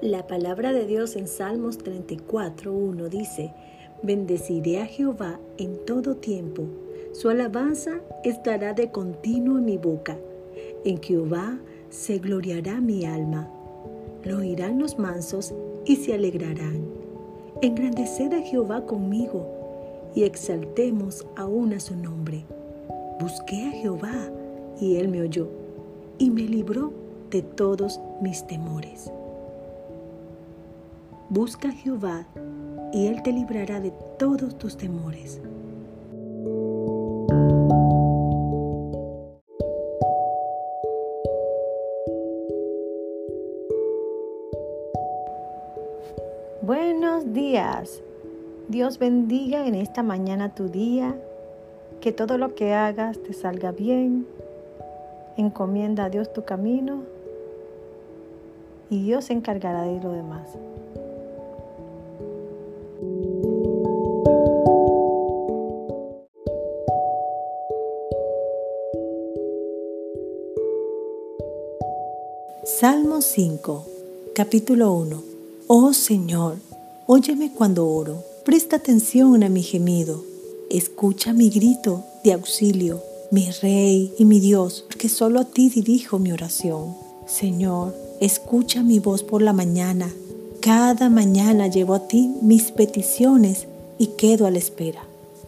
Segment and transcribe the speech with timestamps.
[0.00, 3.52] La palabra de Dios en Salmos 34.1 dice,
[4.02, 6.64] Bendeciré a Jehová en todo tiempo,
[7.12, 10.18] su alabanza estará de continuo en mi boca.
[10.84, 13.48] En Jehová se gloriará mi alma.
[14.24, 15.54] Lo oirán los mansos
[15.86, 16.84] y se alegrarán.
[17.62, 19.46] Engrandeced a Jehová conmigo
[20.14, 22.44] y exaltemos aún a su nombre.
[23.20, 24.28] Busqué a Jehová
[24.80, 25.48] y él me oyó
[26.18, 26.92] y me libró
[27.30, 29.10] de todos mis temores.
[31.34, 32.28] Busca a Jehová
[32.92, 35.40] y Él te librará de todos tus temores.
[46.62, 48.00] Buenos días.
[48.68, 51.16] Dios bendiga en esta mañana tu día,
[52.00, 54.24] que todo lo que hagas te salga bien.
[55.36, 57.02] Encomienda a Dios tu camino
[58.88, 60.56] y Dios se encargará de lo demás.
[72.66, 73.86] Salmo 5,
[74.34, 75.22] capítulo 1.
[75.66, 76.56] Oh Señor,
[77.06, 80.24] óyeme cuando oro, presta atención a mi gemido,
[80.70, 86.18] escucha mi grito de auxilio, mi Rey y mi Dios, porque solo a ti dirijo
[86.18, 86.94] mi oración.
[87.26, 90.10] Señor, escucha mi voz por la mañana.
[90.62, 95.04] Cada mañana llevo a ti mis peticiones y quedo a la espera.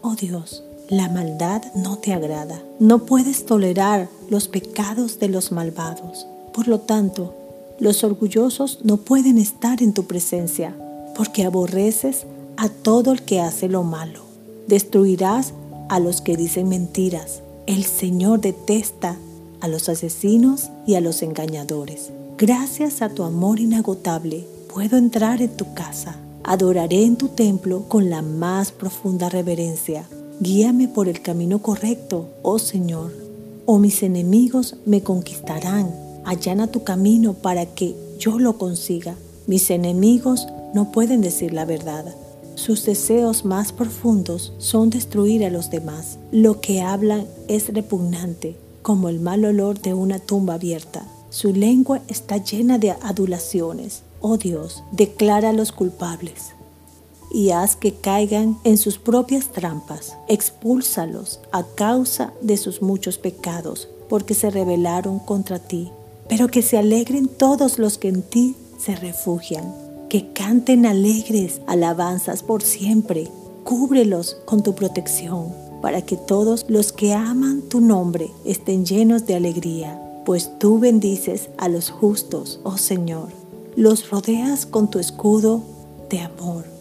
[0.00, 2.62] Oh Dios, la maldad no te agrada.
[2.78, 6.28] No puedes tolerar los pecados de los malvados.
[6.52, 7.34] Por lo tanto,
[7.78, 10.76] los orgullosos no pueden estar en tu presencia,
[11.16, 12.26] porque aborreces
[12.56, 14.20] a todo el que hace lo malo.
[14.66, 15.54] Destruirás
[15.88, 17.42] a los que dicen mentiras.
[17.66, 19.16] El Señor detesta
[19.60, 22.10] a los asesinos y a los engañadores.
[22.36, 26.16] Gracias a tu amor inagotable, puedo entrar en tu casa.
[26.42, 30.04] Adoraré en tu templo con la más profunda reverencia.
[30.40, 33.12] Guíame por el camino correcto, oh Señor,
[33.66, 39.16] o mis enemigos me conquistarán allana tu camino para que yo lo consiga.
[39.46, 42.04] Mis enemigos no pueden decir la verdad.
[42.54, 46.18] Sus deseos más profundos son destruir a los demás.
[46.30, 51.06] Lo que hablan es repugnante, como el mal olor de una tumba abierta.
[51.30, 54.02] Su lengua está llena de adulaciones.
[54.20, 56.52] Oh Dios, declara a los culpables
[57.32, 60.16] y haz que caigan en sus propias trampas.
[60.28, 65.92] Expúlsalos a causa de sus muchos pecados, porque se rebelaron contra ti
[66.30, 69.74] pero que se alegren todos los que en ti se refugian,
[70.08, 73.28] que canten alegres alabanzas por siempre.
[73.64, 75.52] Cúbrelos con tu protección,
[75.82, 81.50] para que todos los que aman tu nombre estén llenos de alegría, pues tú bendices
[81.58, 83.28] a los justos, oh Señor.
[83.74, 85.62] Los rodeas con tu escudo
[86.08, 86.79] de amor